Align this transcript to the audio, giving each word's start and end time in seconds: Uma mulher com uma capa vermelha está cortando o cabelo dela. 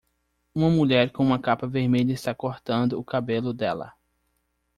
Uma 0.55 0.67
mulher 0.67 1.11
com 1.11 1.21
uma 1.23 1.37
capa 1.37 1.67
vermelha 1.67 2.11
está 2.11 2.33
cortando 2.33 2.93
o 2.99 3.03
cabelo 3.03 3.53
dela. 3.53 3.93